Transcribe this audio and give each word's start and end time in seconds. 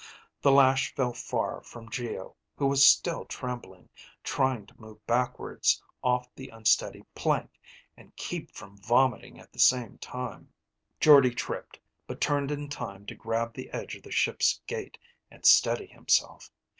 The 0.41 0.51
lash 0.51 0.95
fell 0.95 1.13
far 1.13 1.61
from 1.61 1.87
Geo 1.91 2.35
who 2.57 2.65
was 2.65 2.83
still 2.83 3.23
trembling, 3.23 3.87
trying 4.23 4.65
to 4.65 4.81
move 4.81 5.05
backwards 5.05 5.79
off 6.01 6.27
the 6.33 6.49
unsteady 6.49 7.03
plank, 7.13 7.51
and 7.95 8.15
keep 8.15 8.49
from 8.49 8.79
vomiting 8.79 9.39
at 9.39 9.53
the 9.53 9.59
same 9.59 9.99
time. 9.99 10.51
Jordde 10.99 11.35
tripped, 11.37 11.79
but 12.07 12.19
turned 12.19 12.49
in 12.49 12.67
time 12.67 13.05
to 13.05 13.13
grab 13.15 13.53
the 13.53 13.69
edge 13.69 13.93
of 13.95 14.01
the 14.01 14.09
ship's 14.11 14.59
gate 14.65 14.97
and 15.29 15.45
steady 15.45 15.85
himself. 15.85 16.49